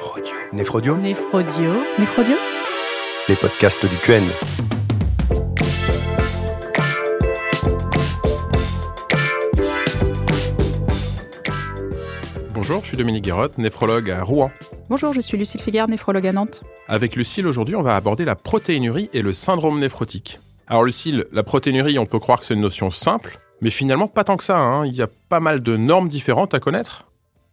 [0.00, 0.34] Néphrodio.
[0.52, 0.96] Néphrodio.
[0.96, 1.72] Néphrodio.
[1.98, 2.36] Néphrodio.
[3.28, 4.22] Les podcasts du QN.
[12.54, 14.50] Bonjour, je suis Dominique Guérotte, néphrologue à Rouen.
[14.88, 16.62] Bonjour, je suis Lucille Figard, néphrologue à Nantes.
[16.88, 20.38] Avec Lucille, aujourd'hui, on va aborder la protéinurie et le syndrome néphrotique.
[20.66, 24.24] Alors Lucille, la protéinurie, on peut croire que c'est une notion simple, mais finalement pas
[24.24, 24.58] tant que ça.
[24.58, 24.86] hein.
[24.86, 27.06] Il y a pas mal de normes différentes à connaître.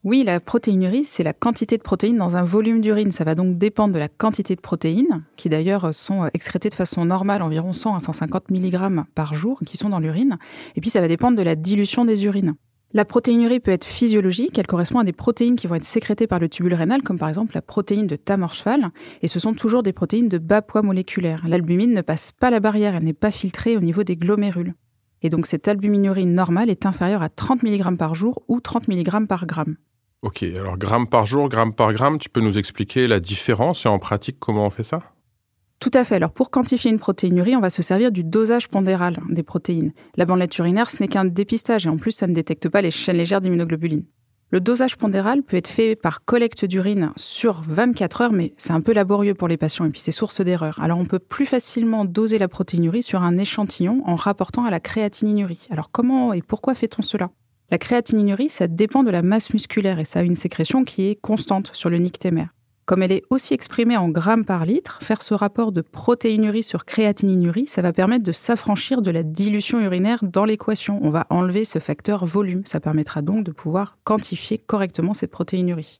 [0.03, 3.11] Oui, la protéinurie, c'est la quantité de protéines dans un volume d'urine.
[3.11, 7.03] Ça va donc dépendre de la quantité de protéines, qui d'ailleurs sont excrétées de façon
[7.03, 10.37] normale, environ 100 à 150 mg par jour, qui sont dans l'urine.
[10.75, 12.55] Et puis ça va dépendre de la dilution des urines.
[12.93, 16.39] La protéinurie peut être physiologique, elle correspond à des protéines qui vont être sécrétées par
[16.39, 19.91] le tubule rénal, comme par exemple la protéine de Tamor-Cheval, et ce sont toujours des
[19.91, 21.43] protéines de bas poids moléculaire.
[21.47, 24.73] L'albumine ne passe pas la barrière, elle n'est pas filtrée au niveau des glomérules.
[25.21, 29.27] Et donc cette albuminurie normale est inférieure à 30 mg par jour ou 30 mg
[29.27, 29.75] par gramme.
[30.23, 33.89] Ok, alors gramme par jour, gramme par gramme, tu peux nous expliquer la différence et
[33.89, 35.03] en pratique comment on fait ça?
[35.79, 36.15] Tout à fait.
[36.15, 39.93] Alors pour quantifier une protéinurie, on va se servir du dosage pondéral des protéines.
[40.15, 42.89] La bandelette urinaire, ce n'est qu'un dépistage et en plus, ça ne détecte pas les
[42.89, 44.05] chaînes légères d'immunoglobuline.
[44.49, 48.81] Le dosage pondéral peut être fait par collecte d'urine sur 24 heures, mais c'est un
[48.81, 50.79] peu laborieux pour les patients et puis c'est source d'erreur.
[50.81, 54.79] Alors on peut plus facilement doser la protéinurie sur un échantillon en rapportant à la
[54.79, 55.67] créatininurie.
[55.69, 57.29] Alors comment et pourquoi fait-on cela?
[57.69, 61.15] La créatininurie, ça dépend de la masse musculaire et ça a une sécrétion qui est
[61.15, 62.53] constante sur le nictémère.
[62.85, 66.85] Comme elle est aussi exprimée en grammes par litre, faire ce rapport de protéinurie sur
[66.85, 71.01] créatininurie, ça va permettre de s'affranchir de la dilution urinaire dans l'équation.
[71.03, 72.61] On va enlever ce facteur volume.
[72.63, 75.99] Ça permettra donc de pouvoir quantifier correctement cette protéinurie.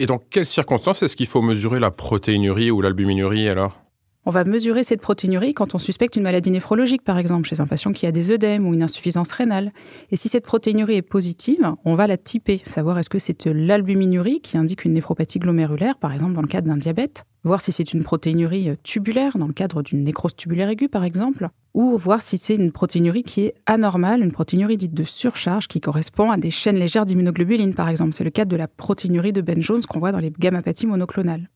[0.00, 3.80] Et dans quelles circonstances est-ce qu'il faut mesurer la protéinurie ou l'albuminurie alors?
[4.28, 7.66] On va mesurer cette protéinurie quand on suspecte une maladie néphrologique, par exemple, chez un
[7.66, 9.72] patient qui a des œdèmes ou une insuffisance rénale.
[10.10, 14.42] Et si cette protéinurie est positive, on va la typer, savoir est-ce que c'est l'albuminurie
[14.42, 17.94] qui indique une néphropathie glomérulaire, par exemple dans le cadre d'un diabète, voir si c'est
[17.94, 22.36] une protéinurie tubulaire, dans le cadre d'une nécrose tubulaire aiguë, par exemple, ou voir si
[22.36, 26.50] c'est une protéinurie qui est anormale, une protéinurie dite de surcharge qui correspond à des
[26.50, 28.12] chaînes légères d'immunoglobuline, par exemple.
[28.12, 31.48] C'est le cas de la protéinurie de Ben Jones qu'on voit dans les gammapathies monoclonales.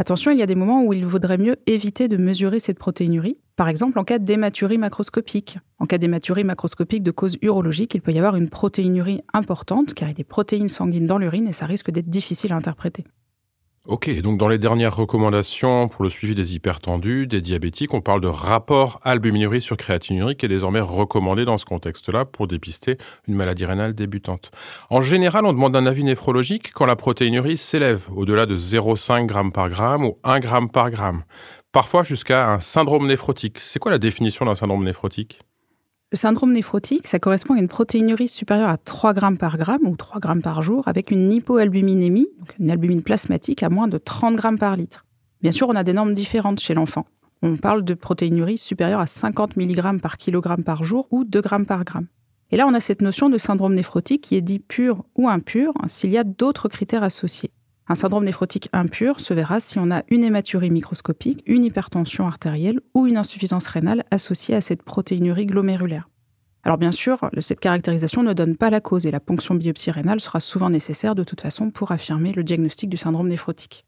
[0.00, 3.36] Attention, il y a des moments où il vaudrait mieux éviter de mesurer cette protéinurie.
[3.56, 5.58] Par exemple, en cas d'hématurie macroscopique.
[5.80, 10.06] En cas d'hématurie macroscopique de cause urologique, il peut y avoir une protéinurie importante car
[10.08, 13.06] il y a des protéines sanguines dans l'urine et ça risque d'être difficile à interpréter.
[13.88, 18.20] Ok, donc dans les dernières recommandations pour le suivi des hypertendus, des diabétiques, on parle
[18.20, 23.34] de rapport albuminurie sur créatinurie qui est désormais recommandé dans ce contexte-là pour dépister une
[23.34, 24.50] maladie rénale débutante.
[24.90, 29.50] En général, on demande un avis néphrologique quand la protéinurie s'élève au-delà de 0,5 g
[29.54, 31.24] par gramme ou 1 g par gramme.
[31.72, 33.58] Parfois jusqu'à un syndrome néphrotique.
[33.58, 35.40] C'est quoi la définition d'un syndrome néphrotique?
[36.10, 39.94] Le syndrome néphrotique, ça correspond à une protéinurie supérieure à 3 grammes par gramme ou
[39.94, 44.58] 3 grammes par jour avec une hypoalbuminémie, une albumine plasmatique à moins de 30 grammes
[44.58, 45.04] par litre.
[45.42, 47.04] Bien sûr, on a des normes différentes chez l'enfant.
[47.42, 51.66] On parle de protéinurie supérieure à 50 mg par kilogramme par jour ou 2 grammes
[51.66, 52.06] par gramme.
[52.50, 55.74] Et là, on a cette notion de syndrome néphrotique qui est dit pur ou impur
[55.88, 57.52] s'il y a d'autres critères associés.
[57.90, 62.80] Un syndrome néphrotique impur se verra si on a une hématurie microscopique, une hypertension artérielle
[62.92, 66.10] ou une insuffisance rénale associée à cette protéinurie glomérulaire.
[66.64, 70.20] Alors bien sûr, cette caractérisation ne donne pas la cause et la ponction biopsie rénale
[70.20, 73.86] sera souvent nécessaire de toute façon pour affirmer le diagnostic du syndrome néphrotique.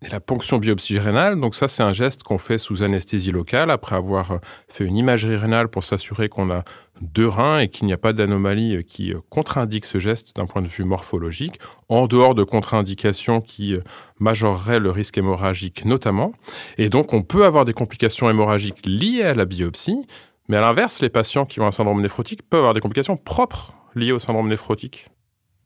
[0.00, 3.96] La ponction biopsie rénale, donc ça c'est un geste qu'on fait sous anesthésie locale après
[3.96, 4.38] avoir
[4.68, 6.62] fait une imagerie rénale pour s'assurer qu'on a
[7.02, 10.68] deux reins et qu'il n'y a pas d'anomalie qui contre-indique ce geste d'un point de
[10.68, 13.74] vue morphologique, en dehors de contre-indications qui
[14.20, 16.32] majoreraient le risque hémorragique notamment.
[16.76, 20.06] Et donc on peut avoir des complications hémorragiques liées à la biopsie,
[20.48, 23.74] mais à l'inverse, les patients qui ont un syndrome néphrotique peuvent avoir des complications propres
[23.96, 25.08] liées au syndrome néphrotique.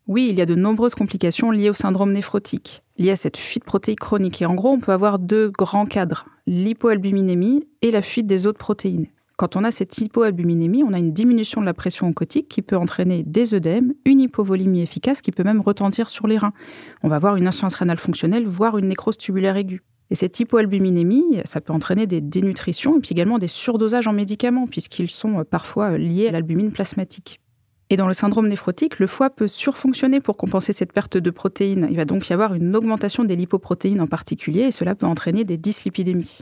[0.09, 3.64] Oui, il y a de nombreuses complications liées au syndrome néphrotique, liées à cette fuite
[3.64, 4.42] protéique chronique.
[4.42, 8.58] Et en gros, on peut avoir deux grands cadres, l'hypoalbuminémie et la fuite des autres
[8.58, 9.06] protéines.
[9.36, 12.76] Quand on a cette hypoalbuminémie, on a une diminution de la pression oncotique qui peut
[12.76, 16.52] entraîner des œdèmes, une hypovolémie efficace qui peut même retentir sur les reins.
[17.02, 19.82] On va avoir une insuffisance rénale fonctionnelle, voire une nécrose tubulaire aiguë.
[20.11, 24.67] Et cette hypoalbuminémie, ça peut entraîner des dénutritions et puis également des surdosages en médicaments,
[24.67, 27.40] puisqu'ils sont parfois liés à l'albumine plasmatique.
[27.93, 31.87] Et dans le syndrome néphrotique, le foie peut surfonctionner pour compenser cette perte de protéines.
[31.91, 35.44] Il va donc y avoir une augmentation des lipoprotéines en particulier, et cela peut entraîner
[35.44, 36.39] des dyslipidémies.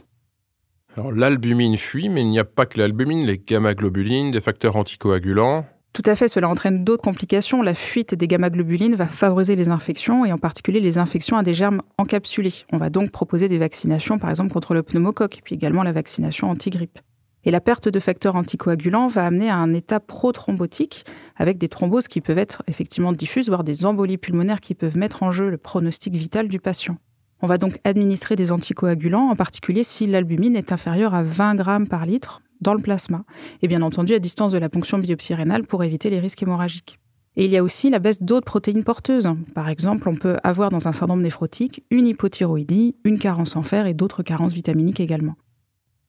[0.97, 5.67] Alors l'albumine fuit, mais il n'y a pas que l'albumine, les gamma-globulines, des facteurs anticoagulants.
[5.93, 7.62] Tout à fait, cela entraîne d'autres complications.
[7.62, 11.52] La fuite des gamma-globulines va favoriser les infections et en particulier les infections à des
[11.52, 12.64] germes encapsulés.
[12.73, 16.49] On va donc proposer des vaccinations, par exemple contre le pneumocoque, puis également la vaccination
[16.49, 17.00] anti-grippe.
[17.44, 21.04] Et la perte de facteurs anticoagulants va amener à un état prothrombotique
[21.37, 25.22] avec des thromboses qui peuvent être effectivement diffuses, voire des embolies pulmonaires qui peuvent mettre
[25.22, 26.98] en jeu le pronostic vital du patient.
[27.42, 31.88] On va donc administrer des anticoagulants, en particulier si l'albumine est inférieure à 20 grammes
[31.88, 33.25] par litre dans le plasma,
[33.62, 36.98] et bien entendu à distance de la ponction biopsie rénale pour éviter les risques hémorragiques.
[37.37, 39.28] Et il y a aussi la baisse d'autres protéines porteuses.
[39.54, 43.87] Par exemple, on peut avoir dans un syndrome néphrotique une hypothyroïdie, une carence en fer
[43.87, 45.37] et d'autres carences vitaminiques également.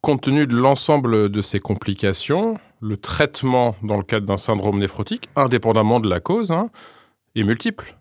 [0.01, 5.29] Compte tenu de l'ensemble de ces complications, le traitement dans le cadre d'un syndrome néphrotique,
[5.35, 6.71] indépendamment de la cause, hein,
[7.35, 7.95] est multiple.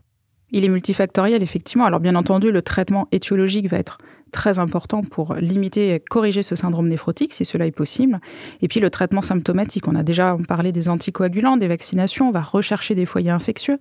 [0.50, 1.84] Il est multifactoriel, effectivement.
[1.84, 3.98] Alors bien entendu, le traitement étiologique va être
[4.32, 8.18] très important pour limiter et corriger ce syndrome néphrotique, si cela est possible.
[8.62, 12.40] Et puis le traitement symptomatique, on a déjà parlé des anticoagulants, des vaccinations, on va
[12.40, 13.78] rechercher des foyers infectieux.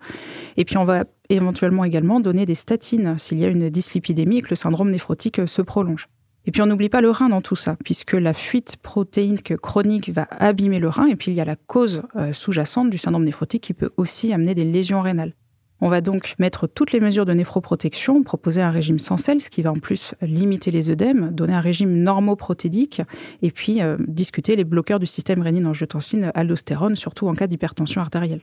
[0.57, 4.41] Et puis on va éventuellement également donner des statines s'il y a une dyslipidémie et
[4.41, 6.09] que le syndrome néphrotique se prolonge.
[6.49, 10.09] Et puis on n'oublie pas le rein dans tout ça, puisque la fuite protéinique chronique
[10.09, 13.23] va abîmer le rein, et puis il y a la cause euh, sous-jacente du syndrome
[13.23, 15.33] néphrotique qui peut aussi amener des lésions rénales.
[15.79, 19.51] On va donc mettre toutes les mesures de néphroprotection, proposer un régime sans sel, ce
[19.51, 23.03] qui va en plus limiter les œdèmes, donner un régime normoprothédique,
[23.43, 28.41] et puis euh, discuter les bloqueurs du système rénine-angiotensine-aldostérone, surtout en cas d'hypertension artérielle.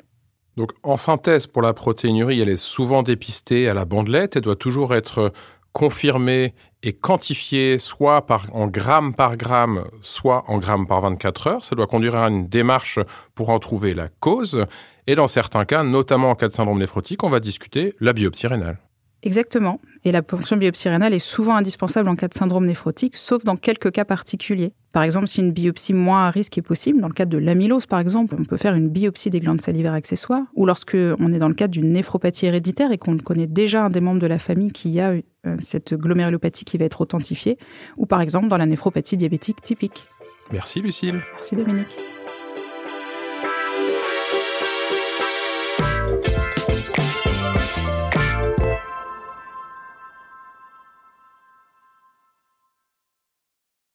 [0.56, 4.54] Donc en synthèse, pour la protéinurie, elle est souvent dépistée à la bandelette et doit
[4.54, 5.32] toujours être
[5.72, 6.54] confirmée
[6.86, 11.64] et quantifiée soit par, en grammes par gramme, soit en grammes par 24 heures.
[11.64, 13.00] Ça doit conduire à une démarche
[13.34, 14.66] pour en trouver la cause.
[15.08, 18.46] Et dans certains cas, notamment en cas de syndrome néphrotique, on va discuter la biopsie
[18.46, 18.78] rénale.
[19.24, 19.80] Exactement.
[20.04, 23.56] Et la fonction biopsie rénale est souvent indispensable en cas de syndrome néphrotique, sauf dans
[23.56, 24.72] quelques cas particuliers.
[24.96, 27.84] Par exemple, si une biopsie moins à risque est possible, dans le cadre de l'amylose
[27.84, 31.38] par exemple, on peut faire une biopsie des glandes salivaires accessoires, ou lorsque on est
[31.38, 34.38] dans le cadre d'une néphropathie héréditaire et qu'on connaît déjà un des membres de la
[34.38, 37.58] famille qui a euh, cette glomérulopathie qui va être authentifiée,
[37.98, 40.08] ou par exemple dans la néphropathie diabétique typique.
[40.50, 41.20] Merci Lucille.
[41.34, 41.98] Merci Dominique.